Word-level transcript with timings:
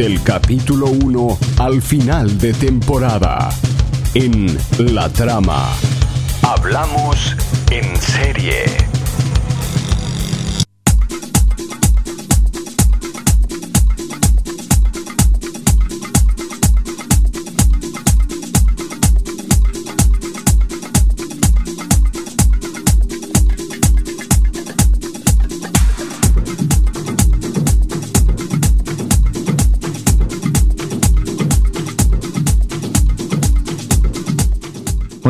del 0.00 0.22
capítulo 0.22 0.86
1 0.86 1.38
al 1.58 1.82
final 1.82 2.38
de 2.38 2.54
temporada. 2.54 3.50
En 4.14 4.46
La 4.78 5.10
Trama. 5.10 5.74
Hablamos 6.42 7.36
en 7.70 8.00
serie. 8.00 8.89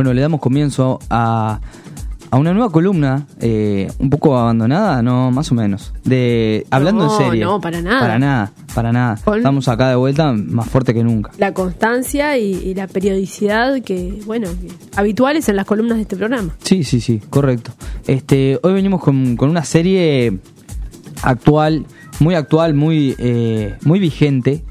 Bueno, 0.00 0.14
le 0.14 0.22
damos 0.22 0.40
comienzo 0.40 0.98
a, 1.10 1.60
a 2.30 2.36
una 2.38 2.54
nueva 2.54 2.72
columna, 2.72 3.26
eh, 3.38 3.92
un 3.98 4.08
poco 4.08 4.34
abandonada, 4.38 5.02
no, 5.02 5.30
más 5.30 5.52
o 5.52 5.54
menos. 5.54 5.92
De 6.04 6.66
hablando 6.70 7.04
No, 7.04 7.20
en 7.20 7.26
serie. 7.26 7.44
no, 7.44 7.60
para 7.60 7.82
nada. 7.82 8.00
Para 8.00 8.18
nada, 8.18 8.52
para 8.74 8.92
nada. 8.92 9.18
Con- 9.22 9.36
Estamos 9.36 9.68
acá 9.68 9.90
de 9.90 9.96
vuelta 9.96 10.32
más 10.32 10.66
fuerte 10.70 10.94
que 10.94 11.04
nunca. 11.04 11.32
La 11.36 11.52
constancia 11.52 12.38
y, 12.38 12.52
y 12.54 12.72
la 12.74 12.86
periodicidad 12.86 13.82
que, 13.82 14.22
bueno, 14.24 14.48
que- 14.48 14.72
habituales 14.98 15.50
en 15.50 15.56
las 15.56 15.66
columnas 15.66 15.96
de 15.98 16.02
este 16.04 16.16
programa. 16.16 16.48
Sí, 16.62 16.82
sí, 16.82 17.02
sí, 17.02 17.20
correcto. 17.28 17.72
Este, 18.06 18.58
hoy 18.62 18.72
venimos 18.72 19.02
con, 19.02 19.36
con 19.36 19.50
una 19.50 19.64
serie 19.64 20.38
actual, 21.22 21.84
muy 22.20 22.36
actual, 22.36 22.72
muy, 22.72 23.14
eh, 23.18 23.74
muy 23.84 23.98
vigente, 23.98 24.64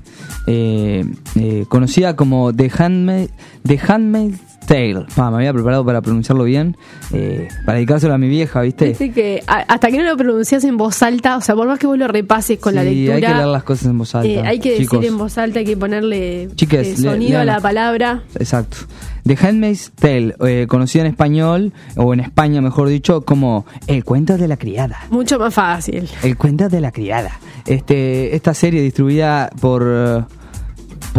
eh, 0.48 1.05
eh, 1.35 1.65
conocida 1.70 2.15
como 2.15 2.51
The 2.51 2.71
Handmaid, 2.75 3.29
The 3.63 3.79
Handmaid's 3.87 4.39
Tale. 4.70 5.05
Pa, 5.15 5.31
me 5.31 5.37
había 5.37 5.51
preparado 5.51 5.84
para 5.84 5.99
pronunciarlo 6.01 6.43
bien, 6.43 6.77
eh, 7.12 7.48
para 7.65 7.77
dedicárselo 7.77 8.13
a 8.13 8.17
mi 8.20 8.29
vieja, 8.29 8.62
¿viste? 8.62 8.89
Viste 8.89 9.11
que 9.11 9.43
a- 9.48 9.61
hasta 9.67 9.89
que 9.89 9.98
no 9.98 10.03
lo 10.03 10.15
pronuncias 10.15 10.63
en 10.63 10.77
voz 10.77 11.01
alta, 11.01 11.37
o 11.37 11.41
sea, 11.41 11.55
por 11.55 11.67
más 11.67 11.79
que 11.79 11.87
vos 11.87 11.98
lo 11.98 12.07
repases 12.07 12.59
con 12.59 12.76
la 12.76 12.84
lectura, 12.84 13.15
hay 13.15 13.21
que 13.21 13.27
leer 13.34 13.48
las 13.48 13.63
cosas 13.63 13.87
en 13.87 13.98
voz 13.98 14.13
alta. 14.13 14.29
eh, 14.29 14.41
hay 14.45 14.59
que 14.59 14.77
chicos. 14.77 14.99
decir 14.99 15.11
en 15.11 15.17
voz 15.17 15.37
alta, 15.39 15.57
hay 15.59 15.65
que 15.65 15.76
ponerle 15.76 16.49
Chiques, 16.55 16.87
eh, 16.87 17.01
le- 17.01 17.09
sonido 17.11 17.39
a 17.39 17.45
la 17.45 17.59
palabra. 17.59 18.21
Exacto. 18.39 18.77
The 19.26 19.37
Handmaid's 19.41 19.91
Tale, 19.99 20.35
eh, 20.48 20.65
conocida 20.70 21.01
en 21.01 21.07
español, 21.07 21.73
o 21.98 22.13
en 22.13 22.20
España 22.20 22.61
mejor 22.61 22.87
dicho, 22.89 23.21
como 23.21 23.65
El 23.87 24.04
cuento 24.04 24.37
de 24.37 24.48
la 24.48 24.57
criada. 24.57 24.99
Mucho 25.09 25.39
más 25.39 25.54
fácil. 25.54 26.07
El 26.23 26.37
cuento 26.37 26.70
de 26.70 26.79
la 26.79 26.91
criada. 26.91 27.31
Este, 27.65 28.35
esta 28.35 28.54
serie 28.54 28.81
distribuida 28.81 29.49
por, 29.59 29.83
eh, 29.87 30.23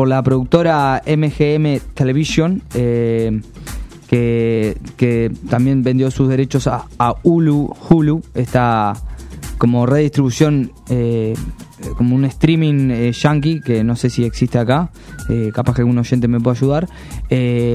por 0.00 0.08
la 0.08 0.22
productora 0.22 1.02
MGM 1.06 1.78
Television, 1.92 2.62
eh, 2.72 3.42
que, 4.08 4.78
que 4.96 5.30
también 5.50 5.82
vendió 5.82 6.10
sus 6.10 6.26
derechos 6.26 6.66
a, 6.68 6.86
Hulu, 7.22 7.74
Hulu, 7.86 8.22
está 8.32 8.94
como 9.58 9.84
redistribución, 9.84 10.72
eh, 10.88 11.34
como 11.98 12.16
un 12.16 12.24
streaming 12.24 12.88
eh, 12.90 13.12
yankee, 13.12 13.60
que 13.60 13.84
no 13.84 13.94
sé 13.94 14.08
si 14.08 14.24
existe 14.24 14.58
acá, 14.58 14.90
eh, 15.28 15.50
capaz 15.54 15.74
que 15.74 15.82
algún 15.82 15.98
oyente 15.98 16.28
me 16.28 16.40
pueda 16.40 16.56
ayudar. 16.56 16.88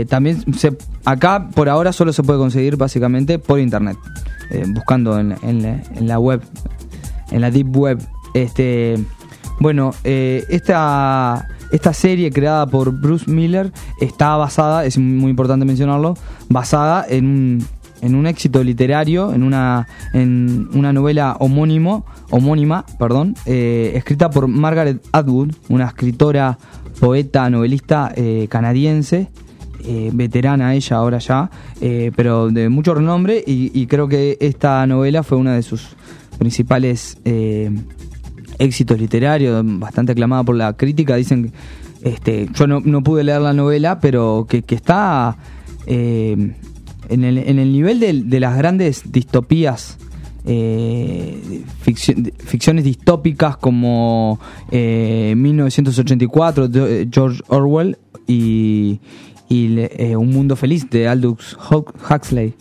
También 0.09 0.51
se, 0.55 0.75
acá 1.05 1.47
por 1.53 1.69
ahora 1.69 1.93
solo 1.93 2.11
se 2.11 2.23
puede 2.23 2.39
conseguir 2.39 2.75
básicamente 2.75 3.37
por 3.37 3.59
internet, 3.59 3.97
buscando 4.69 5.19
en, 5.19 5.29
la- 6.07 6.17
web 6.17 6.41
en 7.29 7.41
la 7.41 7.51
deep 7.51 7.77
web. 7.77 7.99
Este, 8.33 8.97
bueno, 9.59 9.91
esta 10.03 11.49
esta 11.71 11.93
serie 11.93 12.31
creada 12.31 12.65
por 12.65 12.91
Bruce 12.91 13.29
Miller 13.29 13.71
está 13.99 14.35
basada, 14.35 14.85
es 14.85 14.97
muy 14.97 15.29
importante 15.29 15.65
mencionarlo, 15.65 16.15
basada 16.49 17.05
en 17.07 17.25
un, 17.25 17.67
en 18.01 18.15
un 18.15 18.27
éxito 18.27 18.63
literario, 18.63 19.33
en 19.33 19.43
una 19.43 19.87
en 20.13 20.69
una 20.73 20.93
novela 20.93 21.37
homónimo, 21.39 22.05
homónima, 22.29 22.85
perdón, 22.99 23.35
eh, 23.45 23.93
escrita 23.95 24.29
por 24.29 24.47
Margaret 24.47 25.01
Atwood, 25.11 25.53
una 25.69 25.85
escritora, 25.85 26.57
poeta, 26.99 27.49
novelista 27.49 28.11
eh, 28.15 28.47
canadiense 28.49 29.29
eh, 29.83 30.09
veterana 30.13 30.73
ella 30.75 30.97
ahora 30.97 31.19
ya, 31.19 31.49
pero 32.15 32.49
de 32.49 32.69
mucho 32.69 32.93
renombre 32.95 33.43
y, 33.45 33.85
creo 33.87 34.07
que 34.07 34.37
esta 34.39 34.85
novela 34.87 35.21
fue 35.21 35.37
una 35.37 35.53
de 35.53 35.61
sus 35.61 35.95
principales 36.39 37.17
éxitos 38.59 38.99
literarios, 38.99 39.63
bastante 39.79 40.11
aclamada 40.13 40.43
por 40.43 40.55
la 40.55 40.73
crítica. 40.73 41.15
Dicen, 41.15 41.51
este, 42.01 42.47
yo 42.53 42.67
no, 42.67 43.03
pude 43.03 43.23
leer 43.23 43.41
la 43.41 43.53
novela, 43.53 43.99
pero 43.99 44.45
que, 44.49 44.63
está 44.75 45.37
eh, 45.87 46.53
en, 47.09 47.23
el, 47.23 47.37
en 47.37 47.59
el 47.59 47.71
nivel 47.71 47.99
de, 47.99 48.39
las 48.39 48.57
grandes 48.57 49.03
distopías. 49.11 49.97
eh, 50.47 51.63
ficci- 51.83 52.31
ficciones 52.37 52.83
distópicas 52.83 53.57
como 53.57 54.39
eh, 54.71 55.33
1984 55.35 56.67
de 56.67 57.01
eh, 57.01 57.07
George 57.11 57.41
Orwell 57.47 57.97
y, 58.27 58.99
Un 59.49 60.29
Mundo 60.31 60.55
Feliz 60.55 60.89
de 60.89 61.07
Aldous 61.07 61.57
Hux- 61.57 61.93
Huxley. 62.09 62.53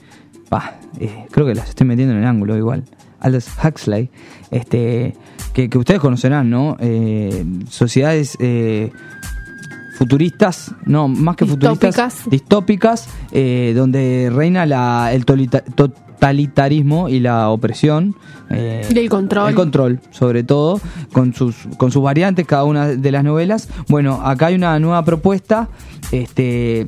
Creo 1.31 1.47
que 1.47 1.54
las 1.54 1.69
estoy 1.71 1.87
metiendo 1.87 2.15
en 2.15 2.21
el 2.21 2.27
ángulo 2.27 2.56
igual. 2.56 2.84
Aldous 3.25 3.49
Huxley, 3.62 4.11
este, 4.51 5.15
que, 5.53 5.69
que 5.69 5.79
ustedes 5.79 6.01
conocerán, 6.01 6.51
¿no? 6.51 6.77
Eh, 6.79 7.45
sociedades 7.71 8.37
eh, 8.39 8.93
futuristas, 9.99 10.75
no, 10.87 11.09
más 11.09 11.37
que 11.37 11.47
futuristas, 11.47 12.25
Distópicas. 12.29 13.09
eh, 13.33 13.73
donde 13.77 14.31
reina 14.34 14.67
la, 14.67 15.11
el 15.13 15.25
totalitarismo 15.25 17.09
y 17.09 17.21
la 17.21 17.49
opresión. 17.51 18.15
eh, 18.51 18.87
Y 18.93 18.99
el 18.99 19.09
control. 19.09 19.51
El 19.51 19.55
control, 19.55 20.01
sobre 20.11 20.43
todo, 20.43 20.81
con 21.13 21.33
sus, 21.34 21.55
con 21.79 21.93
sus 21.93 22.03
variantes, 22.03 22.47
cada 22.47 22.65
una 22.65 22.89
de 22.89 23.13
las 23.13 23.23
novelas. 23.25 23.69
Bueno, 23.89 24.21
acá 24.25 24.47
hay 24.47 24.55
una 24.57 24.79
nueva 24.81 25.05
propuesta, 25.05 25.69
este 26.13 26.87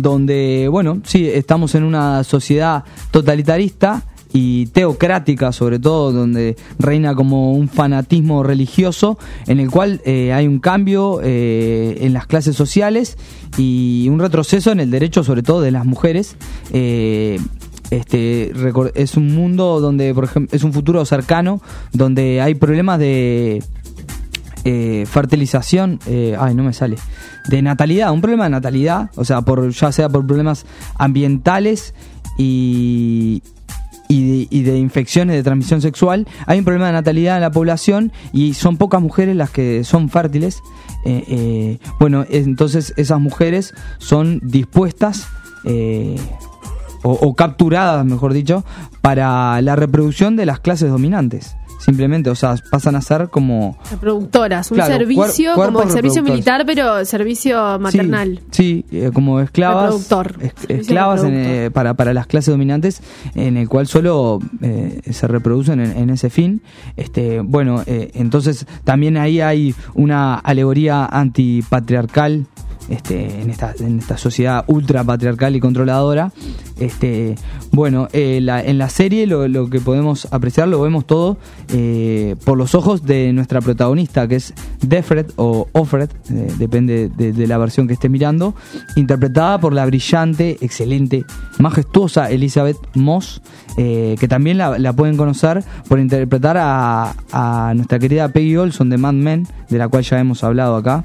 donde, 0.00 0.68
bueno, 0.70 1.00
sí, 1.04 1.28
estamos 1.28 1.74
en 1.74 1.82
una 1.82 2.22
sociedad 2.22 2.84
totalitarista 3.10 4.04
y 4.38 4.66
teocrática 4.66 5.50
sobre 5.50 5.80
todo, 5.80 6.12
donde 6.12 6.56
reina 6.78 7.16
como 7.16 7.52
un 7.52 7.68
fanatismo 7.68 8.44
religioso, 8.44 9.18
en 9.48 9.58
el 9.58 9.68
cual 9.68 10.00
eh, 10.04 10.32
hay 10.32 10.46
un 10.46 10.60
cambio 10.60 11.20
eh, 11.24 11.98
en 12.02 12.12
las 12.12 12.28
clases 12.28 12.54
sociales 12.54 13.18
y 13.56 14.06
un 14.08 14.20
retroceso 14.20 14.70
en 14.70 14.78
el 14.78 14.92
derecho 14.92 15.24
sobre 15.24 15.42
todo 15.42 15.60
de 15.60 15.72
las 15.72 15.84
mujeres. 15.84 16.36
Eh, 16.72 17.40
este 17.90 18.52
es 18.94 19.16
un 19.16 19.34
mundo 19.34 19.80
donde, 19.80 20.14
por 20.14 20.24
ejemplo, 20.24 20.54
es 20.54 20.62
un 20.62 20.72
futuro 20.72 21.04
cercano, 21.04 21.60
donde 21.92 22.40
hay 22.40 22.54
problemas 22.54 23.00
de 23.00 23.62
fertilización, 25.06 25.98
ay, 26.38 26.54
no 26.54 26.62
me 26.62 26.74
sale, 26.74 26.96
de 27.48 27.62
natalidad, 27.62 28.12
un 28.12 28.20
problema 28.20 28.44
de 28.44 28.50
natalidad, 28.50 29.10
o 29.16 29.24
sea, 29.24 29.40
por 29.40 29.70
ya 29.70 29.90
sea 29.90 30.10
por 30.10 30.26
problemas 30.26 30.66
ambientales 30.98 31.94
y, 32.36 33.42
y, 34.08 34.46
de, 34.46 34.46
y 34.50 34.62
de 34.62 34.78
infecciones 34.78 35.36
de 35.36 35.42
transmisión 35.42 35.80
sexual, 35.82 36.26
hay 36.46 36.58
un 36.58 36.64
problema 36.64 36.86
de 36.86 36.92
natalidad 36.94 37.36
en 37.36 37.42
la 37.42 37.50
población 37.50 38.12
y 38.32 38.54
son 38.54 38.76
pocas 38.78 39.00
mujeres 39.02 39.36
las 39.36 39.50
que 39.50 39.84
son 39.84 40.08
fértiles. 40.08 40.60
Eh, 41.04 41.24
eh, 41.28 41.78
bueno, 42.00 42.22
es- 42.28 42.46
entonces 42.46 42.92
esas 42.96 43.20
mujeres 43.20 43.74
son 43.98 44.40
dispuestas 44.42 45.28
eh, 45.64 46.16
o 47.02 47.34
capturadas, 47.34 48.04
mejor 48.04 48.32
dicho, 48.32 48.64
para 49.02 49.60
la 49.62 49.76
reproducción 49.76 50.36
de 50.36 50.46
las 50.46 50.60
clases 50.60 50.90
dominantes. 50.90 51.54
Simplemente, 51.78 52.28
o 52.30 52.34
sea, 52.34 52.56
pasan 52.70 52.96
a 52.96 53.00
ser 53.00 53.28
como 53.28 53.78
Reproductoras, 53.90 54.70
un 54.70 54.76
Claro, 54.76 54.92
servicio 54.94 55.54
como 55.54 55.82
el 55.82 55.90
servicio 55.90 56.22
militar, 56.22 56.64
pero 56.66 57.04
servicio 57.04 57.78
maternal. 57.78 58.40
Sí, 58.50 58.84
sí, 58.90 58.96
eh, 58.98 59.10
como 59.14 59.40
esclavas. 59.40 59.84
Reproductor. 59.84 60.36
es- 60.40 60.52
Servicio 60.58 60.80
esclavas 60.80 61.24
en, 61.24 61.34
eh, 61.34 61.70
para, 61.72 61.94
para 61.94 62.12
las 62.12 62.26
clases 62.26 62.52
dominantes, 62.52 63.00
en 63.34 63.56
el 63.56 63.68
cual 63.68 63.86
solo 63.86 64.40
eh, 64.60 65.00
se 65.10 65.26
reproducen 65.28 65.80
en, 65.80 65.96
en 65.96 66.10
ese 66.10 66.30
fin. 66.30 66.62
Este, 66.96 67.40
bueno, 67.40 67.82
eh, 67.86 68.10
entonces 68.14 68.66
también 68.84 69.16
ahí 69.16 69.40
hay 69.40 69.74
una 69.94 70.34
alegoría 70.34 71.06
antipatriarcal 71.06 72.46
este, 72.88 73.42
en, 73.42 73.50
esta, 73.50 74.16
sociedad 74.18 74.64
ultra 74.66 75.04
patriarcal 75.04 75.54
y 75.56 75.60
controladora. 75.60 76.32
Este, 76.78 77.34
bueno, 77.72 78.08
eh, 78.12 78.40
la- 78.40 78.62
en 78.62 78.78
la 78.78 78.88
serie 78.88 79.26
lo, 79.26 79.68
que 79.68 79.80
podemos 79.80 80.28
apreciar 80.30 80.68
lo 80.68 80.80
vemos 80.80 81.06
todo 81.06 81.36
eh, 81.72 82.36
por 82.44 82.56
los 82.56 82.74
ojos 82.74 83.04
de 83.04 83.32
nuestra 83.32 83.60
protagonista, 83.60 84.26
que 84.28 84.36
es 84.36 84.54
Defred 84.80 85.26
o 85.36 85.68
Offred, 85.72 86.08
eh, 86.30 86.52
depende 86.58 87.08
de, 87.08 87.46
la 87.46 87.58
versión 87.58 87.86
que 87.86 87.94
esté 87.94 88.08
mirando, 88.08 88.54
interpretada 88.96 89.58
por 89.58 89.72
la 89.72 89.86
brillante, 89.86 90.58
excelente, 90.60 91.24
majestuosa 91.58 92.30
Elizabeth 92.30 92.76
Moss, 92.94 93.40
que 93.76 94.26
también 94.28 94.58
la, 94.58 94.76
la 94.78 94.92
pueden 94.92 95.16
conocer 95.16 95.62
por 95.88 96.00
interpretar 96.00 96.56
a, 96.58 97.14
a 97.32 97.72
nuestra 97.74 97.98
querida 97.98 98.28
Peggy 98.28 98.56
Olson 98.56 98.90
de 98.90 98.98
Mad 98.98 99.12
Men, 99.14 99.46
de 99.68 99.78
la 99.78 99.88
cual 99.88 100.02
ya 100.02 100.18
hemos 100.18 100.42
hablado 100.42 100.76
acá. 100.76 101.04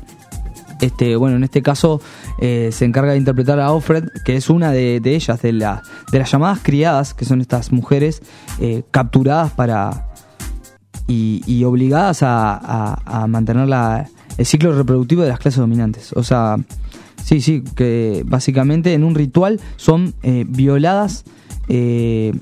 Este, 0.83 1.15
bueno, 1.15 1.37
en 1.37 1.45
este 1.45 1.61
caso 1.61 2.01
eh, 2.39 2.67
se 2.73 2.83
encarga 2.83 3.13
de 3.13 3.17
interpretar 3.17 3.57
a 3.61 3.71
Offred, 3.71 4.09
que 4.25 4.35
es 4.35 4.49
una 4.49 4.71
de, 4.71 4.99
ellas, 5.05 5.41
de, 5.41 5.53
la, 5.53 5.81
de 6.11 6.19
las 6.19 6.29
llamadas 6.29 6.59
criadas, 6.61 7.13
que 7.13 7.23
son 7.23 7.39
estas 7.39 7.71
mujeres 7.71 8.21
eh, 8.59 8.83
capturadas 8.91 9.53
para 9.53 10.09
y, 11.07 11.63
obligadas 11.63 12.19
a, 12.21 13.25
mantener 13.29 13.69
el 14.37 14.45
ciclo 14.45 14.73
reproductivo 14.73 15.21
de 15.21 15.29
las 15.29 15.39
clases 15.39 15.61
dominantes. 15.61 16.11
O 16.13 16.23
sea, 16.23 16.57
sí, 17.23 17.39
sí, 17.39 17.63
que 17.77 18.23
básicamente 18.25 18.93
en 18.93 19.05
un 19.05 19.15
ritual 19.15 19.61
son 19.77 20.13
eh, 20.21 20.43
violadas, 20.45 21.23
sí, 21.69 22.33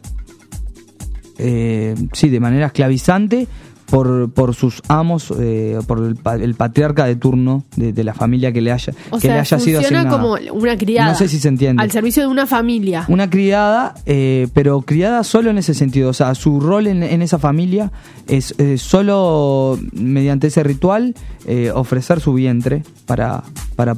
de 1.38 2.40
manera 2.40 2.66
esclavizante 2.66 3.48
por, 3.92 4.32
por 4.32 4.56
sus 4.56 4.82
amos, 4.88 5.32
eh, 5.40 5.78
por 5.86 6.00
el, 6.00 6.18
el 6.42 6.56
patriarca 6.56 7.06
de 7.06 7.16
turno 7.18 7.66
de, 7.76 7.92
de 7.94 8.04
la 8.04 8.14
familia 8.16 8.52
que 8.52 8.62
le 8.62 8.72
haya, 8.72 8.94
O 9.12 9.18
que 9.18 9.22
sea, 9.24 9.34
le 9.36 9.40
haya 9.42 9.60
sido 9.60 9.82
funciona 9.82 10.00
asignada. 10.02 10.22
como 10.22 10.60
una 10.60 10.78
criada. 10.78 11.12
No 11.12 11.18
sé 11.18 11.28
si 11.28 11.40
se 11.40 11.50
entiende. 11.50 11.84
Al 11.84 11.92
servicio 11.92 12.24
de 12.24 12.30
una 12.30 12.48
familia. 12.48 13.06
Una 13.10 13.30
criada, 13.30 13.94
eh, 14.06 14.48
pero 14.54 14.82
criada 14.82 15.24
solo 15.26 15.50
en 15.50 15.58
ese 15.58 15.74
sentido. 15.74 16.10
O 16.10 16.14
sea, 16.14 16.34
su 16.36 16.60
rol 16.60 16.88
en, 16.88 17.04
en 17.04 17.22
esa 17.22 17.38
familia 17.38 17.92
es 18.28 18.56
eh, 18.58 18.78
solo 18.78 19.78
mediante 19.92 20.48
ese 20.48 20.64
ritual 20.64 21.14
eh, 21.46 21.72
ofrecer 21.76 22.22
su 22.22 22.34
vientre 22.34 22.84
para, 23.06 23.44
para, 23.76 23.98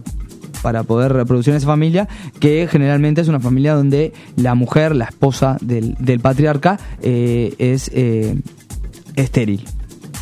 para 0.63 0.81
poder 0.83 1.13
reproducir 1.13 1.51
en 1.51 1.57
esa 1.57 1.67
familia, 1.67 2.07
que 2.39 2.67
generalmente 2.67 3.21
es 3.21 3.27
una 3.27 3.39
familia 3.39 3.75
donde 3.75 4.11
la 4.37 4.55
mujer, 4.55 4.95
la 4.95 5.05
esposa 5.05 5.57
del, 5.61 5.95
del 5.99 6.19
patriarca, 6.19 6.79
eh, 7.03 7.53
es 7.59 7.91
eh, 7.93 8.35
estéril. 9.15 9.65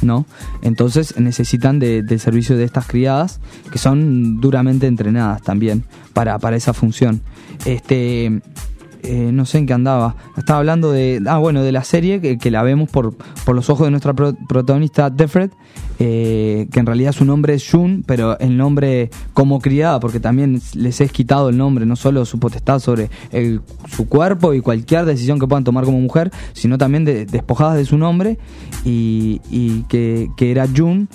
¿No? 0.04 0.26
Entonces 0.62 1.20
necesitan 1.20 1.80
de- 1.80 2.04
del 2.04 2.20
servicio 2.20 2.58
de 2.58 2.64
estas 2.64 2.88
criadas 2.88 3.40
que 3.72 3.78
son 3.78 4.40
duramente 4.42 4.88
entrenadas 4.88 5.42
también 5.42 5.84
para, 6.14 6.38
para 6.40 6.56
esa 6.56 6.74
función. 6.74 7.22
Este, 7.66 8.42
eh, 9.04 9.32
no 9.34 9.46
sé 9.46 9.58
en 9.60 9.66
qué 9.66 9.74
andaba. 9.74 10.16
Estaba 10.38 10.60
hablando 10.60 10.92
de, 10.92 11.22
ah, 11.28 11.38
bueno, 11.38 11.64
de 11.64 11.72
la 11.72 11.84
serie 11.84 12.22
que, 12.22 12.38
que 12.38 12.52
la 12.52 12.64
vemos 12.64 12.90
por, 12.90 13.16
por 13.46 13.56
los 13.56 13.70
ojos 13.70 13.88
de 13.88 13.92
nuestra 13.92 14.14
pro- 14.14 14.36
protagonista 14.48 15.10
Defred, 15.10 15.52
eh, 16.00 16.68
que 16.72 16.80
en 16.80 16.86
realidad 16.86 17.12
su 17.12 17.26
nombre 17.26 17.54
es 17.54 17.70
June, 17.70 18.02
pero 18.06 18.38
el 18.40 18.58
nombre 18.58 19.10
como 19.34 19.60
criada, 19.60 20.00
porque 20.00 20.20
también 20.20 20.62
les 20.74 21.02
es 21.02 21.12
quitado 21.12 21.50
el 21.50 21.58
nombre, 21.58 21.86
no 21.86 21.96
solo 21.96 22.26
su 22.26 22.40
potestad 22.40 22.80
sobre 22.80 23.10
el- 23.32 23.62
su 23.88 24.08
cuerpo 24.08 24.54
y 24.54 24.62
cualquier 24.62 25.06
decisión 25.06 25.40
que 25.40 25.48
puedan 25.48 25.64
tomar 25.64 25.84
como 25.86 26.00
mujer, 26.00 26.32
sino 26.54 26.78
también 26.78 27.06
de- 27.06 27.26
despojadas 27.26 27.78
de 27.78 27.86
su 27.86 27.98
nombre 27.98 28.38
y, 28.86 29.42
y 29.50 29.84
que, 29.84 30.30
que 30.38 30.52
era 30.52 30.68
June. 30.76 31.08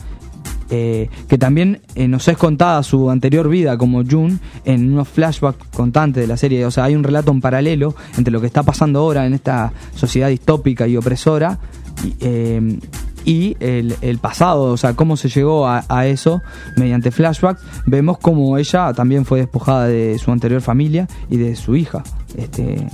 Eh, 0.70 1.08
que 1.28 1.38
también 1.38 1.80
eh, 1.94 2.08
nos 2.08 2.26
es 2.28 2.36
contada 2.36 2.82
su 2.82 3.10
anterior 3.10 3.48
vida 3.48 3.78
como 3.78 4.02
June 4.04 4.38
en 4.64 4.92
unos 4.92 5.08
flashbacks 5.08 5.64
constantes 5.74 6.22
de 6.22 6.26
la 6.26 6.36
serie. 6.36 6.64
O 6.66 6.70
sea, 6.70 6.84
hay 6.84 6.94
un 6.94 7.04
relato 7.04 7.30
en 7.30 7.40
paralelo 7.40 7.94
entre 8.16 8.32
lo 8.32 8.40
que 8.40 8.46
está 8.46 8.62
pasando 8.62 9.00
ahora 9.00 9.26
en 9.26 9.34
esta 9.34 9.72
sociedad 9.94 10.28
distópica 10.28 10.86
y 10.86 10.96
opresora 10.96 11.58
y, 12.04 13.56
eh, 13.60 13.96
el, 14.00 14.18
pasado, 14.18 14.64
o 14.64 14.76
sea, 14.76 14.94
cómo 14.94 15.16
se 15.16 15.28
llegó 15.28 15.66
a, 15.66 16.06
eso 16.06 16.42
mediante 16.76 17.10
flashbacks. 17.10 17.62
Vemos 17.86 18.18
cómo 18.18 18.56
ella 18.58 18.92
también 18.92 19.24
fue 19.24 19.40
despojada 19.40 19.86
de 19.86 20.18
su 20.18 20.30
anterior 20.30 20.60
familia 20.60 21.08
y 21.28 21.36
de 21.36 21.56
su 21.56 21.74
hija, 21.74 22.04
este, 22.36 22.86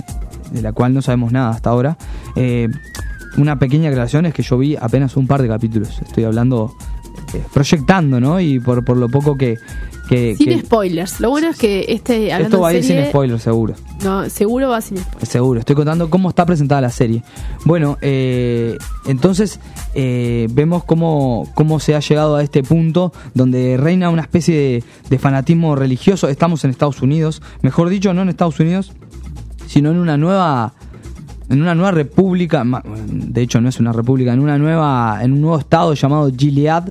de 0.51 0.61
la 0.61 0.73
cual 0.73 0.93
no 0.93 1.01
sabemos 1.01 1.31
nada 1.31 1.49
hasta 1.49 1.69
ahora. 1.69 1.97
Una 3.35 3.57
pequeña 3.57 3.89
aclaración 3.89 4.27
es 4.27 4.33
que 4.33 4.43
yo 4.43 4.59
vi 4.59 4.75
apenas 4.75 5.17
un 5.17 5.25
par 5.25 5.41
de 5.41 5.47
capítulos. 5.47 5.99
Estoy 6.03 6.23
hablando, 6.23 6.75
proyectando, 7.53 8.19
¿no? 8.19 8.39
Y 8.39 8.59
por, 8.59 8.83
por 8.83 8.97
lo 8.97 9.09
poco 9.09 9.35
que. 9.37 9.57
que- 10.09 10.35
Sin 10.35 10.47
que- 10.49 10.59
spoilers. 10.59 11.19
Lo 11.19 11.29
bueno 11.29 11.49
es 11.49 11.57
que 11.57 11.85
este 11.89 12.29
esto 12.31 12.59
va 12.59 12.69
a 12.69 12.73
ir 12.73 12.83
sin 12.83 12.95
serie, 12.95 13.09
spoiler, 13.09 13.39
seguro. 13.39 13.73
No, 14.03 14.29
seguro 14.29 14.69
va 14.69 14.81
sin 14.81 14.97
spoilers. 14.97 15.29
Seguro, 15.29 15.59
estoy 15.59 15.75
contando 15.75 16.09
cómo 16.09 16.29
está 16.29 16.45
presentada 16.45 16.81
la 16.81 16.89
serie. 16.89 17.23
Bueno, 17.65 17.97
eh, 18.01 18.77
entonces 19.05 19.59
eh, 19.95 20.47
vemos 20.51 20.83
cómo, 20.83 21.49
cómo 21.55 21.79
se 21.79 21.95
ha 21.95 21.99
llegado 21.99 22.35
a 22.35 22.43
este 22.43 22.63
punto 22.63 23.13
donde 23.33 23.77
reina 23.77 24.09
una 24.09 24.21
especie 24.23 24.55
de, 24.55 24.83
de 25.09 25.19
fanatismo 25.19 25.75
religioso. 25.75 26.27
Estamos 26.27 26.63
en 26.65 26.71
Estados 26.71 27.01
Unidos, 27.01 27.41
mejor 27.61 27.89
dicho, 27.89 28.13
no 28.13 28.21
en 28.23 28.29
Estados 28.29 28.59
Unidos, 28.59 28.91
sino 29.67 29.91
en 29.91 29.97
una 29.97 30.17
nueva 30.17 30.73
en 31.49 31.61
una 31.61 31.75
nueva 31.75 31.91
república, 31.91 32.63
de 33.05 33.41
hecho 33.41 33.59
no 33.61 33.69
es 33.69 33.79
una 33.79 33.91
república, 33.91 34.33
en 34.33 34.39
una 34.39 34.57
nueva 34.57 35.19
en 35.21 35.33
un 35.33 35.41
nuevo 35.41 35.59
estado 35.59 35.93
llamado 35.93 36.31
Gilead, 36.35 36.85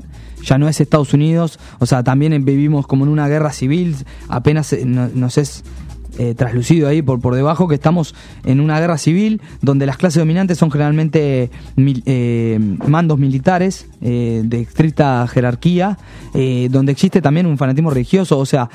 ya 0.44 0.58
no 0.58 0.68
es 0.68 0.80
Estados 0.80 1.14
Unidos, 1.14 1.58
o 1.78 1.86
sea, 1.86 2.02
también 2.02 2.44
vivimos 2.44 2.86
como 2.86 3.04
en 3.04 3.10
una 3.10 3.28
guerra 3.28 3.52
civil, 3.52 3.96
apenas 4.28 4.72
eh, 4.72 4.84
no- 4.84 5.08
nos 5.14 5.38
es 5.38 5.64
eh, 6.18 6.34
traslucido 6.34 6.88
ahí 6.88 7.00
por, 7.00 7.20
por 7.20 7.34
debajo 7.34 7.68
que 7.68 7.74
estamos 7.74 8.14
en 8.44 8.60
una 8.60 8.78
guerra 8.78 8.98
civil 8.98 9.40
donde 9.62 9.86
las 9.86 9.96
clases 9.96 10.18
dominantes 10.20 10.58
son 10.58 10.70
generalmente 10.70 11.50
eh, 11.78 12.58
mandos 12.86 13.18
militares 13.18 13.86
eh, 14.02 14.42
de 14.44 14.60
estricta 14.60 15.26
jerarquía, 15.26 15.96
donde 16.70 16.92
existe 16.92 17.22
también 17.22 17.46
un 17.46 17.56
fanatismo 17.56 17.88
religioso, 17.88 18.38
o 18.38 18.44
sea, 18.44 18.68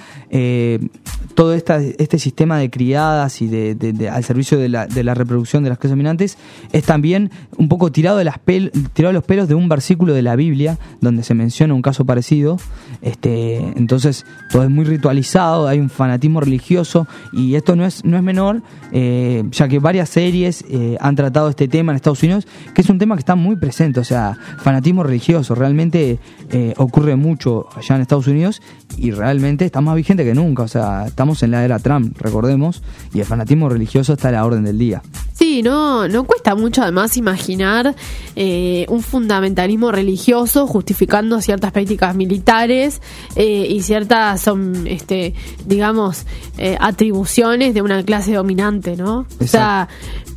todo 1.36 1.54
esta, 1.54 1.80
este 1.82 2.20
sistema 2.20 2.58
de 2.58 2.70
criadas 2.70 3.42
y 3.42 3.48
de, 3.48 4.10
al 4.10 4.24
servicio 4.24 4.58
de 4.58 4.70
la, 4.70 4.88
de 4.88 5.04
la 5.04 5.14
reproducción 5.14 5.64
de 5.64 5.70
las 5.70 5.78
clases 5.78 5.92
dominantes 5.92 6.38
es 6.72 6.84
también 6.84 7.32
un 7.58 7.70
poco 7.70 7.92
tirado 7.92 8.18
de, 8.18 8.24
las 8.24 8.38
pel- 8.38 8.72
tirado 8.94 9.10
de 9.10 9.14
los 9.14 9.24
pelos 9.24 9.48
de 9.48 9.56
un 9.56 9.70
versículo 9.70 10.14
de 10.14 10.22
la 10.22 10.36
Biblia 10.36 10.78
donde 11.02 11.24
se 11.24 11.34
menciona 11.34 11.74
un 11.74 11.82
caso 11.82 12.06
parecido. 12.06 12.58
Este, 13.02 13.58
entonces 13.58 14.26
todo 14.52 14.64
es 14.64 14.70
muy 14.70 14.86
ritualizado, 14.86 15.68
hay 15.68 15.80
un 15.80 15.90
fanatismo 15.90 16.40
religioso 16.40 17.08
y 17.32 17.56
esto 17.56 17.76
no 17.76 17.86
es, 17.86 18.04
no 18.04 18.18
es 18.18 18.24
menor, 18.24 18.62
eh, 18.92 19.44
ya 19.52 19.68
que 19.68 19.80
varias 19.80 20.10
series 20.10 20.64
eh, 20.70 20.98
han 21.00 21.16
tratado 21.16 21.50
este 21.50 21.68
tema 21.68 21.92
en 21.92 21.98
Estados 21.98 22.24
Unidos, 22.24 22.48
que 22.74 22.82
es 22.82 22.90
un 22.90 22.98
tema 22.98 23.16
que 23.16 23.20
está 23.20 23.36
muy 23.36 23.56
presente, 23.56 24.00
o 24.00 24.04
sea, 24.04 24.38
fanatismo 24.60 25.04
religioso, 25.04 25.56
realmente 25.56 26.20
eh, 26.52 26.74
ocurre 26.78 27.16
mucho 27.16 27.68
allá 27.76 27.96
en 27.96 28.02
Estados 28.02 28.28
Unidos 28.28 28.62
y 28.98 29.12
realmente 29.12 29.66
está 29.66 29.82
más 29.82 29.96
vigente 29.96 30.24
que 30.24 30.34
nunca, 30.34 30.64
o 30.64 30.68
sea, 30.68 31.06
estamos 31.18 31.42
en 31.42 31.50
la 31.50 31.66
era 31.66 31.80
Trump, 31.80 32.16
recordemos, 32.22 32.84
y 33.12 33.22
el 33.22 33.26
fanatismo 33.26 33.70
religioso 33.70 34.14
está 34.14 34.30
a 34.30 34.34
la 34.34 34.46
orden 34.46 34.64
del 34.64 34.78
día. 34.78 35.02
Sí, 35.34 35.64
no, 35.64 36.08
no 36.08 36.26
cuesta 36.26 36.54
mucho 36.54 36.84
además 36.84 37.18
imaginar 37.18 37.96
eh, 38.36 38.86
un 38.90 39.02
fundamentalismo 39.02 39.92
religioso 39.92 40.68
justificando 40.68 41.42
ciertas 41.42 41.72
prácticas 41.72 42.16
militares 42.16 43.02
eh, 43.36 43.68
y 43.68 43.82
ciertas, 43.82 44.42
son, 44.42 44.86
este, 44.86 45.34
digamos, 45.66 46.26
eh, 46.60 46.78
atribuciones 46.80 47.74
de 47.74 47.82
una 47.82 48.04
clase 48.04 48.34
dominante, 48.34 48.96
¿no? 48.96 49.26
O 49.40 49.48
sea, 49.48 49.88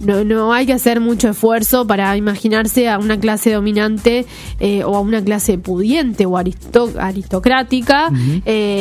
no, 0.01 0.25
no 0.25 0.53
hay 0.55 0.65
que 0.65 0.73
hacer 0.73 1.01
mucho 1.01 1.29
esfuerzo 1.29 1.87
para 1.87 2.17
imaginarse 2.17 2.89
a 2.89 2.99
una 2.99 3.19
clase 3.21 3.53
dominante 3.53 4.25
eh, 4.61 4.83
o 4.85 4.97
a 4.97 5.01
una 5.01 5.23
clase 5.23 5.59
pudiente 5.59 6.25
o 6.25 6.39
aristo- 6.39 6.93
aristocrática 6.99 8.11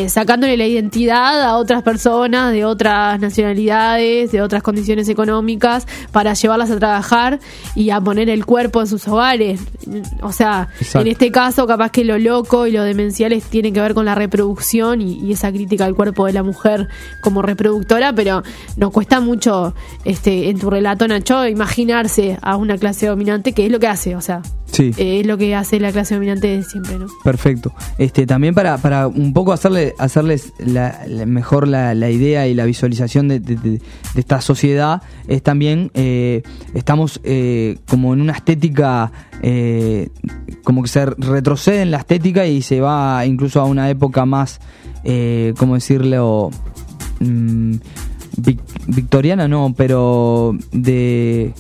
sacándole 0.08 0.56
la 0.56 0.66
identidad 0.66 1.42
a 1.44 1.56
otras 1.58 1.82
personas 1.82 1.89
de 1.90 2.66
otras 2.66 3.20
nacionalidades, 3.20 4.32
de 4.32 4.42
otras 4.42 4.62
condiciones 4.62 5.10
económicas 5.10 5.88
para 6.12 6.34
llevarlas 6.34 6.70
a 6.70 6.78
trabajar 6.78 7.40
y 7.76 7.90
a 7.90 8.00
poner 8.00 8.30
el 8.30 8.46
cuerpo 8.46 8.82
en 8.82 8.88
sus 8.88 9.08
hogares. 9.08 9.62
O 10.22 10.32
sea, 10.32 10.68
Exacto. 10.80 11.00
en 11.00 11.08
este 11.08 11.32
caso 11.32 11.66
capaz 11.66 11.92
que 11.92 12.04
lo 12.04 12.20
loco 12.20 12.68
y 12.68 12.72
lo 12.72 12.84
demenciales 12.84 13.44
tiene 13.46 13.74
que 13.74 13.82
ver 13.82 13.96
con 13.96 14.06
la 14.06 14.14
reproducción 14.14 15.02
y, 15.02 15.20
y 15.20 15.32
esa 15.32 15.52
crítica 15.52 15.86
al 15.86 15.96
cuerpo 15.96 16.28
de 16.28 16.34
la 16.34 16.44
mujer 16.44 16.88
como 17.22 17.42
reproductora, 17.42 18.14
pero 18.14 18.44
nos 18.78 18.92
cuesta 18.92 19.20
mucho 19.20 19.74
este 20.06 20.50
en 20.50 20.60
tu 20.60 20.70
relato 20.70 21.08
Nacho 21.08 21.48
imaginarse 21.48 22.38
a 22.42 22.56
una 22.56 22.78
clase 22.78 23.08
dominante 23.08 23.54
que 23.54 23.66
es 23.66 23.72
lo 23.72 23.80
que 23.80 23.88
hace, 23.88 24.16
o 24.16 24.22
sea, 24.22 24.44
Sí. 24.72 24.92
Eh, 24.98 25.22
es 25.22 25.28
lo 25.28 25.38
que 25.38 25.56
hace 25.56 25.80
la 25.80 25.92
clase 25.92 26.14
dominante 26.16 26.48
de 26.48 26.64
siempre, 26.64 26.98
¿no? 27.00 27.08
Perfecto. 27.24 27.74
Este, 27.98 28.26
también 28.26 28.54
para, 28.54 28.78
para 28.78 29.08
un 29.08 29.34
poco 29.34 29.52
hacerle, 29.52 29.94
hacerles 29.98 30.54
la, 30.60 31.02
la- 31.08 31.26
mejor 31.26 31.68
la, 31.68 31.94
la 31.96 32.10
idea 32.10 32.48
y 32.48 32.54
la 32.54 32.66
visualización 32.66 33.28
de, 33.28 33.40
de- 33.40 33.56
de- 33.56 33.70
de 33.80 34.20
esta 34.20 34.42
sociedad, 34.42 35.02
es 35.28 35.42
también, 35.44 35.92
eh, 35.94 36.44
estamos 36.74 37.20
eh, 37.24 37.78
como 37.90 38.14
en 38.14 38.22
una 38.22 38.34
estética, 38.34 39.12
eh, 39.42 40.10
como 40.64 40.82
que 40.84 40.88
se 40.90 41.06
retrocede 41.06 41.82
en 41.82 41.92
la 41.92 41.98
estética 41.98 42.46
y 42.46 42.62
se 42.62 42.80
va 42.82 43.26
incluso 43.26 43.60
a 43.62 43.66
una 43.66 43.90
época 43.90 44.26
más, 44.26 44.60
eh, 45.04 45.54
¿cómo 45.58 45.76
decirlo? 45.76 46.52
Mm, 47.20 47.74
vic- 48.38 48.60
victoriana 48.88 49.48
no, 49.48 49.74
pero 49.76 50.56
de 50.72 51.54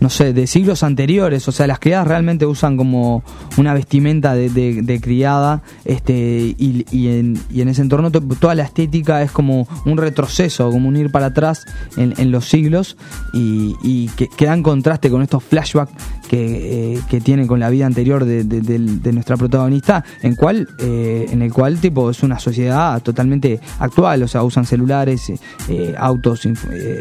no 0.00 0.10
sé, 0.10 0.32
de 0.32 0.46
siglos 0.46 0.82
anteriores, 0.82 1.46
o 1.48 1.52
sea, 1.52 1.66
las 1.66 1.78
criadas 1.78 2.06
realmente 2.06 2.44
usan 2.46 2.76
como 2.76 3.22
una 3.56 3.72
vestimenta 3.74 4.34
de, 4.34 4.50
de- 4.50 5.00
criada, 5.00 5.62
este, 5.84 6.54
y, 6.58 6.84
en, 7.08 7.38
y 7.50 7.60
en 7.60 7.68
ese 7.68 7.82
entorno 7.82 8.10
to- 8.10 8.20
toda 8.20 8.54
la 8.54 8.62
estética 8.64 9.22
es 9.22 9.30
como 9.30 9.66
un 9.84 9.96
retroceso, 9.98 10.70
como 10.70 10.88
un 10.88 10.96
ir 10.96 11.10
para 11.10 11.26
atrás 11.26 11.64
en, 11.96 12.14
en 12.18 12.30
los 12.30 12.48
siglos, 12.48 12.96
y, 13.32 13.74
y 13.82 14.08
que, 14.16 14.28
que 14.28 14.46
dan 14.46 14.62
contraste 14.62 15.10
con 15.10 15.22
estos 15.22 15.42
flashbacks 15.44 15.92
que, 16.28 16.94
eh, 16.94 17.00
que 17.08 17.20
tiene 17.20 17.46
con 17.46 17.60
la 17.60 17.70
vida 17.70 17.86
anterior 17.86 18.24
de, 18.24 19.12
nuestra 19.12 19.36
protagonista, 19.36 20.04
en 20.22 20.34
cual, 20.34 20.68
eh, 20.78 21.26
en 21.30 21.42
el 21.42 21.52
cual 21.52 21.78
tipo 21.78 22.10
es 22.10 22.22
una 22.22 22.38
sociedad 22.38 23.02
totalmente 23.02 23.60
actual, 23.78 24.22
o 24.22 24.28
sea, 24.28 24.42
usan 24.42 24.64
celulares, 24.64 25.30
eh, 25.30 25.38
eh, 25.68 25.94
autos, 25.98 26.46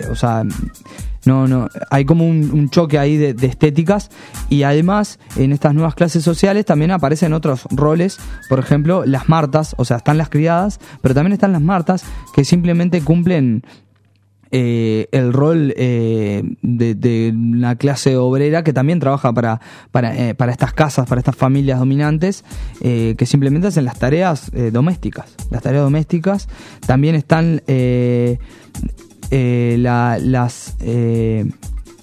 o 0.10 0.16
sea, 0.16 0.44
no, 1.26 1.48
no, 1.48 1.68
hay 1.90 2.06
como 2.06 2.28
un, 2.28 2.52
un 2.52 2.70
choque 2.70 3.00
ahí 3.00 3.18
de, 3.18 3.34
de 3.34 3.48
estéticas 3.48 4.12
y 4.50 4.62
además 4.62 5.20
en 5.36 5.54
estas 5.54 5.74
nuevas 5.74 5.96
clases 5.96 6.24
sociales 6.24 6.66
también 6.66 6.92
aparecen 6.92 7.34
otros 7.34 7.68
roles, 7.72 8.20
por 8.48 8.60
ejemplo 8.60 9.06
las 9.06 9.28
martas, 9.28 9.74
o 9.78 9.86
sea, 9.86 9.98
están 9.98 10.20
las 10.20 10.30
criadas, 10.30 10.80
pero 11.02 11.16
también 11.16 11.34
están 11.34 11.52
las 11.52 11.62
martas 11.62 12.04
que 12.36 12.46
simplemente 12.46 13.02
cumplen 13.02 13.64
eh, 14.52 15.08
el 15.12 15.34
rol 15.34 15.74
eh, 15.76 16.44
de, 16.62 17.34
una 17.36 17.76
clase 17.76 18.16
obrera 18.18 18.64
que 18.64 18.74
también 18.74 19.00
trabaja 19.00 19.34
para, 19.34 19.60
para, 19.92 20.16
eh, 20.16 20.36
estas 20.50 20.74
casas, 20.74 21.08
para 21.08 21.20
estas 21.20 21.36
familias 21.36 21.80
dominantes, 21.80 22.44
que 22.82 23.26
simplemente 23.26 23.68
hacen 23.68 23.86
las 23.86 23.98
tareas 23.98 24.52
domésticas. 24.72 25.36
Las 25.50 25.64
tareas 25.64 25.84
domésticas 25.84 26.48
también 26.86 27.16
están 27.16 27.62
la- 29.32 30.20
las, 30.20 30.76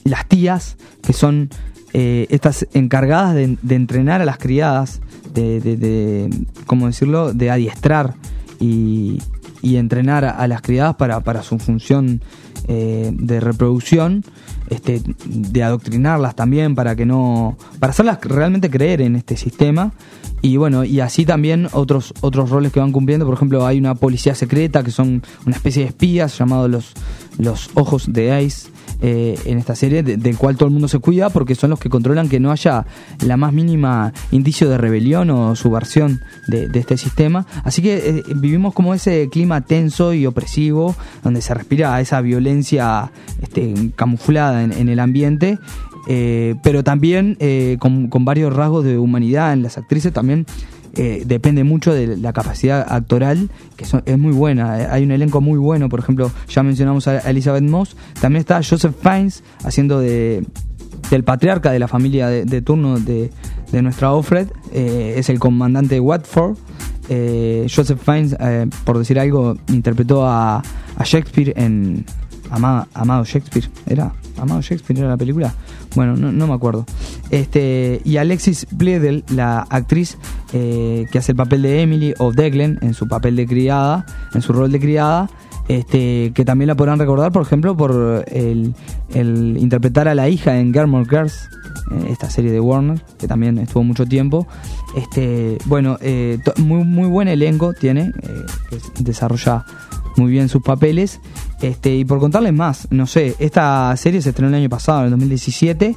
las 0.05 0.29
tías, 0.29 0.77
que 1.03 1.13
son 1.13 1.51
estas 1.93 2.67
encargadas 2.73 3.35
de, 3.35 3.57
entrenar 3.75 4.21
a 4.21 4.25
las 4.25 4.39
criadas, 4.39 5.01
de, 5.33 6.29
¿cómo 6.67 6.87
decirlo?, 6.87 7.33
de 7.33 7.51
adiestrar 7.51 8.15
y, 8.61 9.21
y 9.63 9.77
entrenar 9.77 10.25
a, 10.25 10.47
las 10.49 10.61
criadas 10.61 10.97
para, 10.97 11.21
para 11.21 11.43
su 11.43 11.59
función 11.59 12.21
eh, 12.69 13.11
de 13.13 13.41
reproducción, 13.41 14.25
este, 14.69 15.03
de 15.25 15.63
adoctrinarlas 15.63 16.35
también 16.35 16.75
para 16.75 16.97
que 16.97 17.07
no, 17.07 17.57
para 17.79 17.93
hacerlas 17.93 18.19
realmente 18.23 18.71
creer 18.71 19.01
en 19.01 19.17
este 19.17 19.37
sistema. 19.37 19.93
Y 20.43 20.57
bueno, 20.57 20.85
y 20.85 20.99
así 20.99 21.25
también 21.25 21.69
otros 21.73 22.13
otros 22.21 22.51
roles 22.51 22.73
que 22.73 22.81
van 22.81 22.91
cumpliendo, 22.91 23.25
por 23.25 23.35
ejemplo, 23.35 23.65
hay 23.65 23.79
una 23.79 23.95
policía 23.95 24.35
secreta 24.35 24.83
que 24.83 24.91
son 24.91 25.23
una 25.47 25.55
especie 25.55 25.85
de 25.85 25.89
espías 25.89 26.37
llamados 26.37 26.69
los 26.69 26.93
los 27.39 27.71
ojos 27.75 28.13
de 28.13 28.33
Ace 28.33 28.69
eh, 29.05 29.37
en 29.47 29.59
esta 29.59 29.75
serie, 29.75 30.03
de- 30.05 30.17
del 30.17 30.37
cual 30.37 30.57
todo 30.57 30.67
el 30.69 30.73
mundo 30.73 30.87
se 30.87 30.99
cuida 31.01 31.29
porque 31.31 31.55
son 31.57 31.71
los 31.71 31.81
que 31.81 31.89
controlan 31.91 32.29
que 32.29 32.39
no 32.39 32.53
haya 32.53 32.87
la 33.27 33.37
más 33.37 33.53
mínima 33.53 34.13
indicio 34.31 34.69
de 34.71 34.79
rebelión 34.79 35.29
o 35.31 35.57
subversión 35.57 36.21
de, 36.47 36.69
de 36.69 36.79
este 36.79 36.97
sistema. 36.97 37.45
Así 37.65 37.83
que 37.83 37.97
eh, 37.97 38.23
vivimos 38.37 38.75
como 38.75 38.95
ese 38.95 39.29
clima 39.31 39.61
tenso 39.63 40.15
y 40.15 40.25
opresivo, 40.27 40.95
donde 41.25 41.41
se 41.43 41.53
respira 41.53 42.01
esa 42.01 42.21
violencia 42.21 43.11
este, 43.41 43.75
camuflada 43.97 44.63
en, 44.63 44.73
en 44.73 44.89
el 44.89 45.01
ambiente. 45.01 45.59
eh, 46.09 46.55
pero 46.63 46.83
también 46.85 47.37
eh, 47.41 47.77
con, 47.81 48.09
con 48.09 48.25
varios 48.25 48.55
rasgos 48.55 48.85
de 48.85 48.99
humanidad 48.99 49.53
en 49.53 49.63
las 49.63 49.79
actrices 49.79 50.13
también 50.13 50.47
eh, 50.95 51.23
depende 51.27 51.65
mucho 51.65 51.93
de 51.95 52.17
la 52.17 52.33
capacidad 52.33 52.85
actoral, 52.93 53.51
que 53.77 53.85
son- 53.85 54.03
es 54.07 54.19
muy 54.19 54.33
buena. 54.33 54.81
Eh, 54.83 54.89
Hay 54.91 55.05
un 55.05 55.11
elenco 55.11 55.41
muy 55.41 55.59
bueno, 55.59 55.89
por 55.89 56.01
ejemplo, 56.01 56.31
ya 56.49 56.63
mencionamos 56.63 57.09
a 57.09 57.19
Elizabeth 57.21 57.63
Moss. 57.65 57.97
También 58.21 58.41
está 58.41 58.61
Joseph 58.63 58.95
Fiennes 59.03 59.43
haciendo 59.65 60.01
de 60.01 60.45
del 61.11 61.25
patriarca 61.25 61.71
de 61.73 61.79
la 61.79 61.89
familia 61.89 62.29
de, 62.29 62.45
de 62.45 62.63
turno 62.63 62.99
de, 62.99 63.31
de 63.71 63.83
nuestra 63.83 64.13
Offred. 64.13 64.49
eh, 64.73 65.15
es 65.17 65.29
el 65.29 65.39
comandante 65.39 65.99
Watford. 66.01 66.57
Eh, 67.09 67.67
Joseph 67.75 68.01
Fiennes, 68.03 68.37
por 68.85 68.97
decir 68.99 69.19
algo, 69.19 69.57
interpretó 69.69 70.27
a, 70.27 70.59
a 70.97 71.05
Shakespeare 71.05 71.53
en 71.57 72.07
Ama- 72.53 72.87
Amado 72.95 73.25
Shakespeare. 73.25 73.69
¿Era? 73.87 74.13
Amado 74.39 74.61
Shakespeare 74.61 75.01
era 75.01 75.09
la 75.09 75.17
película. 75.17 75.55
Bueno, 75.95 76.17
no, 76.17 76.47
me 76.47 76.55
acuerdo. 76.55 76.87
Este, 77.31 78.01
y 78.05 78.17
Alexis 78.17 78.67
Bledel, 78.71 79.25
la 79.29 79.61
actriz 79.69 80.17
eh, 80.53 81.07
que 81.11 81.19
hace 81.19 81.33
el 81.33 81.37
papel 81.37 81.63
de 81.63 81.83
Emily 81.83 82.15
o 82.19 82.33
Declan 82.33 82.79
en 82.83 82.95
su 82.95 83.09
papel 83.09 83.37
de 83.37 83.47
criada, 83.47 84.07
en 84.35 84.43
su 84.43 84.53
rol 84.53 84.71
de 84.73 84.81
criada, 84.81 85.29
este, 85.69 86.33
que 86.35 86.45
también 86.45 86.69
la 86.69 86.75
podrán 86.75 86.99
recordar, 86.99 87.31
por 87.33 87.43
ejemplo, 87.43 87.77
por 87.77 88.25
el, 88.29 88.75
interpretar 89.15 90.09
a 90.09 90.15
la 90.15 90.29
hija 90.29 90.59
en 90.59 90.73
Gilmore 90.73 91.07
Girls, 91.09 91.49
eh, 91.93 92.07
esta 92.11 92.29
serie 92.31 92.51
de 92.51 92.61
Warner, 92.61 93.03
que 93.19 93.29
también 93.29 93.59
estuvo 93.59 93.85
mucho 93.85 94.07
tiempo. 94.07 94.47
Este, 94.97 95.59
bueno, 95.67 95.99
eh, 96.01 96.39
muy, 96.59 96.85
muy 96.85 97.09
buen 97.09 97.29
elenco 97.29 97.73
tiene, 97.75 98.13
eh, 98.23 98.41
que 98.71 99.03
desarrolla 99.05 99.65
muy 100.17 100.31
bien 100.31 100.49
sus 100.49 100.63
papeles. 100.63 101.21
Este, 101.61 101.95
y 101.95 102.05
por 102.05 102.19
contarles 102.19 102.53
más, 102.53 102.89
no 102.91 103.07
sé, 103.07 103.37
esta 103.39 103.97
serie 103.97 104.21
se 104.21 104.31
estrenó 104.31 104.49
el 104.49 104.57
año 104.57 104.69
pasado, 104.69 105.01
en 105.01 105.05
el 105.05 105.11
2017, 105.13 105.97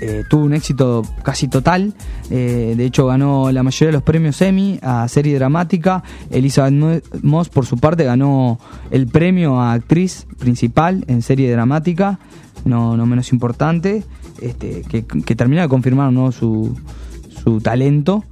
eh, 0.00 0.24
tuvo 0.28 0.44
un 0.44 0.52
éxito 0.54 1.02
casi 1.22 1.46
total, 1.46 1.94
eh, 2.28 2.74
de 2.76 2.84
hecho 2.84 3.06
ganó 3.06 3.52
la 3.52 3.62
mayoría 3.62 3.86
de 3.88 3.92
los 3.92 4.02
premios 4.02 4.42
Emmy 4.42 4.80
a 4.82 5.06
serie 5.06 5.36
dramática, 5.36 6.02
Elizabeth 6.30 6.72
Mo- 6.74 7.00
Moss 7.22 7.48
por 7.50 7.66
su 7.66 7.78
parte 7.78 8.02
ganó 8.02 8.58
el 8.90 9.06
premio 9.06 9.60
a 9.60 9.74
actriz 9.74 10.26
principal 10.40 11.04
en 11.06 11.22
serie 11.22 11.52
dramática, 11.52 12.18
no, 12.64 12.96
no 12.96 13.06
menos 13.06 13.32
importante, 13.32 14.02
este, 14.40 14.82
que, 14.82 15.36
termina 15.36 15.62
de 15.62 15.68
confirmar 15.68 16.12
¿no? 16.12 16.32
su, 16.32 16.76
su 17.44 17.60
talento. 17.60 18.24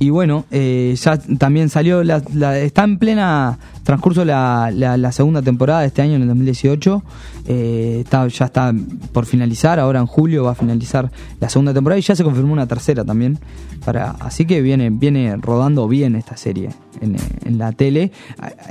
Y 0.00 0.10
bueno, 0.10 0.44
eh, 0.52 0.94
ya 0.98 1.18
también 1.18 1.68
salió, 1.68 2.00
está 2.02 2.84
en 2.84 2.98
plena 2.98 3.58
transcurso 3.88 4.22
la, 4.22 4.70
la, 4.70 4.98
la 4.98 5.12
segunda 5.12 5.40
temporada 5.40 5.80
de 5.80 5.86
este 5.86 6.02
año, 6.02 6.16
en 6.16 6.20
el 6.20 6.28
2018. 6.28 7.02
Eh, 7.46 8.00
está, 8.04 8.28
ya 8.28 8.44
está 8.44 8.74
por 9.12 9.24
finalizar, 9.24 9.80
ahora 9.80 9.98
en 9.98 10.04
julio 10.04 10.44
va 10.44 10.50
a 10.50 10.54
finalizar 10.54 11.10
la 11.40 11.48
segunda 11.48 11.72
temporada 11.72 11.98
y 11.98 12.02
ya 12.02 12.14
se 12.14 12.22
confirmó 12.22 12.52
una 12.52 12.66
tercera 12.66 13.02
también. 13.02 13.38
Para, 13.86 14.10
así 14.10 14.44
que 14.44 14.60
viene, 14.60 14.90
viene 14.90 15.38
rodando 15.38 15.88
bien 15.88 16.16
esta 16.16 16.36
serie 16.36 16.68
en, 17.00 17.56
la 17.56 17.72
tele. 17.72 18.12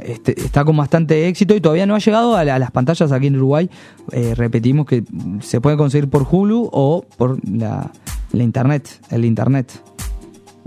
Este, 0.04 0.40
está 0.40 0.64
con 0.64 0.78
bastante 0.78 1.28
éxito 1.28 1.56
y 1.56 1.62
todavía 1.62 1.88
no 1.88 1.96
ha 1.96 2.00
llegado 2.00 2.36
a 2.36 2.46
las 2.46 2.70
pantallas 2.70 3.12
aquí 3.12 3.26
en 3.26 3.38
Uruguay. 3.38 3.72
Eh, 4.12 4.36
repetimos 4.36 4.86
que 4.86 5.04
se 5.42 5.60
puede 5.62 5.78
conseguir 5.78 6.12
por 6.12 6.28
Hulu 6.30 6.70
o 6.72 7.04
por 7.18 7.40
la, 7.50 7.90
la 8.34 8.44
internet, 8.44 8.88
el 9.10 9.26
internet. 9.26 9.82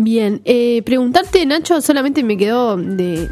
Bien, 0.02 0.40
eh, 0.46 0.80
preguntarte, 0.86 1.44
Nacho, 1.44 1.80
solamente 1.82 2.22
me 2.24 2.38
quedó 2.38 2.76
de 2.78 3.24
eh, 3.24 3.28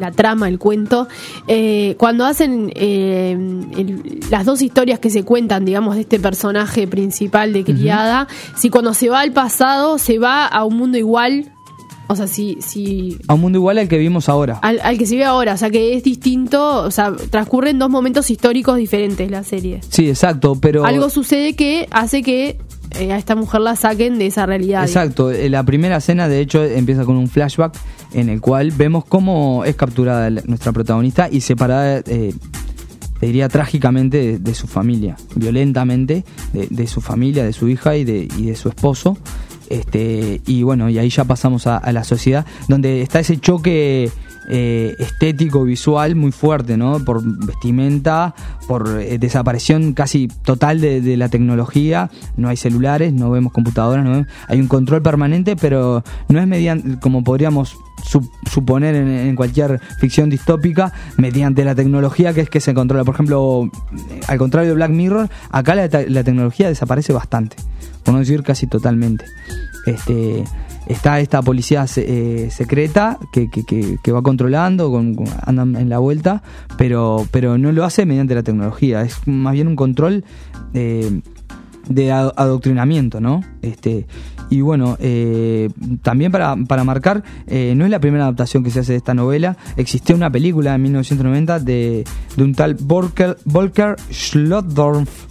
la 0.00 0.10
trama, 0.10 0.48
el 0.48 0.58
cuento. 0.58 1.06
Eh, 1.46 1.94
cuando 1.98 2.24
hacen 2.24 2.72
eh, 2.74 3.32
el- 3.76 4.20
las 4.28 4.44
dos 4.44 4.60
historias 4.60 4.98
que 4.98 5.08
se 5.08 5.22
cuentan, 5.22 5.64
digamos, 5.64 5.94
de 5.94 6.00
este 6.00 6.18
personaje 6.18 6.88
principal 6.88 7.52
de 7.52 7.62
criada, 7.64 8.26
si 8.56 8.70
cuando 8.70 8.92
se 8.92 9.08
va 9.08 9.20
al 9.20 9.32
pasado 9.32 9.98
se 9.98 10.18
va 10.18 10.46
a 10.46 10.64
un 10.64 10.76
mundo 10.76 10.98
igual, 10.98 11.52
o 12.08 12.16
sea, 12.16 12.26
si, 12.26 12.56
si 12.60 13.16
A 13.28 13.34
un 13.34 13.40
mundo 13.42 13.58
igual 13.58 13.78
al 13.78 13.86
que 13.86 13.96
vivimos 13.98 14.28
ahora. 14.28 14.58
al, 14.62 14.80
al 14.82 14.98
que 14.98 15.06
se 15.06 15.14
ve 15.14 15.22
ahora, 15.24 15.54
o 15.54 15.56
sea, 15.56 15.70
que 15.70 15.94
es 15.94 16.02
distinto, 16.02 16.82
o 16.82 16.90
sea, 16.90 17.12
transcurren 17.30 17.78
dos 17.78 17.88
momentos 17.88 18.30
históricos 18.32 18.76
diferentes 18.78 19.30
la 19.30 19.44
serie. 19.44 19.78
Sí, 19.90 20.08
exacto, 20.08 20.58
pero... 20.60 20.84
Algo 20.84 21.08
sucede 21.08 21.54
que 21.54 21.86
hace 21.92 22.22
que 22.24 22.58
eh, 22.98 23.12
a 23.12 23.18
esta 23.18 23.34
mujer 23.34 23.60
la 23.60 23.76
saquen 23.76 24.18
de 24.18 24.26
esa 24.26 24.46
realidad. 24.46 24.82
Exacto, 24.82 25.30
eh, 25.30 25.48
la 25.48 25.62
primera 25.62 25.98
escena 25.98 26.28
de 26.28 26.40
hecho 26.40 26.64
empieza 26.64 27.04
con 27.04 27.16
un 27.16 27.28
flashback 27.28 27.76
en 28.12 28.28
el 28.28 28.40
cual 28.40 28.72
vemos 28.72 29.04
cómo 29.04 29.64
es 29.64 29.76
capturada 29.76 30.30
nuestra 30.30 30.72
protagonista 30.72 31.28
y 31.30 31.40
separada, 31.40 31.98
eh, 32.06 32.34
te 33.20 33.26
diría 33.26 33.48
trágicamente, 33.48 34.38
de, 34.38 34.54
su 34.54 34.66
familia, 34.66 35.16
violentamente, 35.36 36.24
de, 36.52 36.66
de 36.68 36.86
su 36.86 37.00
familia, 37.00 37.44
de 37.44 37.52
su 37.52 37.68
hija 37.68 37.96
y 37.96 38.04
de, 38.04 38.28
y 38.36 38.46
de 38.46 38.56
su 38.56 38.68
esposo. 38.68 39.18
Este, 39.68 40.40
y 40.46 40.64
bueno, 40.64 40.88
y 40.90 40.98
ahí 40.98 41.10
ya 41.10 41.24
pasamos 41.24 41.68
a 41.68 41.92
la 41.92 42.02
sociedad, 42.02 42.44
donde 42.66 43.02
está 43.02 43.20
ese 43.20 43.38
choque 43.38 44.10
eh, 44.52 44.96
estético, 44.98 45.62
visual 45.64 46.16
muy 46.16 46.32
fuerte, 46.32 46.76
¿no? 46.76 46.98
Por 47.04 47.22
vestimenta, 47.24 48.34
por 48.66 49.00
eh, 49.00 49.16
desaparición 49.18 49.92
casi 49.94 50.28
total 50.42 50.80
de, 50.80 51.16
la 51.16 51.28
tecnología. 51.28 52.10
No 52.36 52.48
hay 52.48 52.56
celulares, 52.56 53.12
no 53.12 53.30
vemos 53.30 53.52
computadoras, 53.52 54.04
no 54.04 54.10
vemos- 54.10 54.26
hay 54.48 54.60
un 54.60 54.66
control 54.68 55.02
permanente, 55.02 55.56
pero 55.56 56.02
no 56.28 56.40
es 56.40 56.46
mediante, 56.46 56.98
como 57.00 57.22
podríamos 57.22 57.76
su- 58.04 58.28
suponer 58.50 58.94
en, 58.96 59.08
en 59.08 59.36
cualquier 59.36 59.80
ficción 60.00 60.30
distópica, 60.30 60.92
mediante 61.16 61.64
la 61.64 61.74
tecnología 61.74 62.32
que 62.34 62.40
es 62.40 62.50
que 62.50 62.60
se 62.60 62.74
controla. 62.74 63.04
Por 63.04 63.14
ejemplo, 63.14 63.70
al 64.26 64.38
contrario 64.38 64.70
de 64.70 64.74
Black 64.74 64.90
Mirror, 64.90 65.28
acá 65.50 65.74
la, 65.74 65.88
la 66.08 66.24
tecnología 66.24 66.68
desaparece 66.68 67.12
bastante, 67.12 67.56
por 68.04 68.14
no 68.14 68.20
decir 68.20 68.42
casi 68.42 68.66
totalmente. 68.66 69.24
Este, 69.86 70.44
está 70.86 71.20
esta 71.20 71.42
policía 71.42 71.86
eh, 71.96 72.48
secreta 72.50 73.18
que, 73.32 74.12
va 74.12 74.22
controlando, 74.22 74.90
con, 74.90 75.16
andan 75.44 75.76
en 75.76 75.88
la 75.88 75.98
vuelta, 75.98 76.42
pero, 76.76 77.26
no 77.58 77.72
lo 77.72 77.84
hace 77.84 78.06
mediante 78.06 78.34
la 78.34 78.42
tecnología, 78.42 79.02
es 79.02 79.16
más 79.26 79.52
bien 79.52 79.68
un 79.68 79.76
control 79.76 80.24
eh, 80.74 81.20
de 81.88 82.12
ado- 82.12 82.34
adoctrinamiento. 82.36 83.20
Este, 83.62 84.06
y 84.50 84.62
bueno, 84.62 84.96
eh, 85.00 85.70
también 86.02 86.32
para, 86.32 86.56
marcar, 86.56 87.22
no 87.46 87.84
es 87.84 87.90
la 87.90 88.00
primera 88.00 88.24
adaptación 88.24 88.64
que 88.64 88.70
se 88.70 88.80
hace 88.80 88.92
de 88.92 88.98
esta 88.98 89.14
novela, 89.14 89.56
existió 89.76 90.16
una 90.16 90.30
película 90.30 90.74
en 90.74 90.82
1990 90.82 91.60
de, 91.60 92.04
un 92.36 92.54
tal 92.54 92.74
Volker, 92.74 93.38
Volker 93.44 93.96
Schlotdorf, 94.10 95.29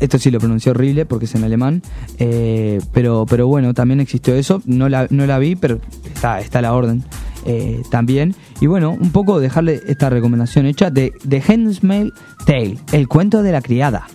esto 0.00 0.18
sí 0.18 0.30
lo 0.30 0.38
pronuncié 0.38 0.70
horrible 0.70 1.06
porque 1.06 1.26
es 1.26 1.34
en 1.34 1.44
alemán, 1.44 1.82
eh, 2.18 2.80
pero, 2.92 3.26
pero 3.28 3.46
bueno, 3.46 3.74
también 3.74 4.00
existió 4.00 4.34
eso, 4.34 4.62
no 4.66 4.88
la, 4.88 5.06
no 5.10 5.26
la 5.26 5.38
vi, 5.38 5.56
pero 5.56 5.80
está, 6.14 6.40
está 6.40 6.62
la 6.62 6.72
orden 6.74 7.04
eh, 7.46 7.82
también. 7.90 8.34
Y 8.60 8.66
bueno, 8.66 8.90
un 8.90 9.10
poco 9.10 9.40
dejarle 9.40 9.82
esta 9.86 10.10
recomendación 10.10 10.66
hecha 10.66 10.90
de 10.90 11.12
The 11.28 11.42
Handmaid's 11.46 12.12
Tale, 12.46 12.78
el 12.92 13.08
cuento 13.08 13.42
de 13.42 13.52
la 13.52 13.60
criada. 13.60 14.06